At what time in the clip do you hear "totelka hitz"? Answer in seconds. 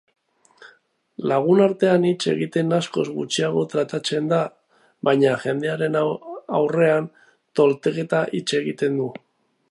7.61-8.47